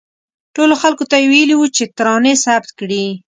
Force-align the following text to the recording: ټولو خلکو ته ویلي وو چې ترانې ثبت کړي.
ټولو 0.55 0.73
خلکو 0.81 1.03
ته 1.11 1.15
ویلي 1.31 1.55
وو 1.57 1.67
چې 1.75 1.83
ترانې 1.97 2.33
ثبت 2.43 2.69
کړي. 2.79 3.05